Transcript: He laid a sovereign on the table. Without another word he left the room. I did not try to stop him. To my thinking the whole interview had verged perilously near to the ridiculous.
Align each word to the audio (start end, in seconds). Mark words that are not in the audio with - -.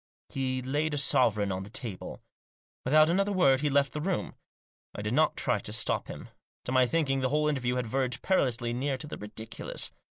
He 0.29 0.63
laid 0.63 0.95
a 0.95 0.97
sovereign 0.97 1.51
on 1.51 1.61
the 1.61 1.69
table. 1.69 2.23
Without 2.85 3.07
another 3.07 3.31
word 3.31 3.59
he 3.59 3.69
left 3.69 3.93
the 3.93 4.01
room. 4.01 4.33
I 4.95 5.03
did 5.03 5.13
not 5.13 5.37
try 5.37 5.59
to 5.59 5.71
stop 5.71 6.07
him. 6.07 6.29
To 6.63 6.71
my 6.71 6.87
thinking 6.87 7.19
the 7.21 7.29
whole 7.29 7.47
interview 7.47 7.75
had 7.75 7.85
verged 7.85 8.23
perilously 8.23 8.73
near 8.73 8.97
to 8.97 9.05
the 9.05 9.17
ridiculous. 9.19 9.91